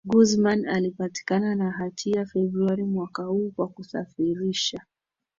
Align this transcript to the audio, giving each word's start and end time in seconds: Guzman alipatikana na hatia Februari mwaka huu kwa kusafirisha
Guzman 0.05 0.65
alipatikana 0.67 1.55
na 1.55 1.71
hatia 1.71 2.25
Februari 2.25 2.83
mwaka 2.83 3.23
huu 3.23 3.51
kwa 3.55 3.67
kusafirisha 3.67 4.81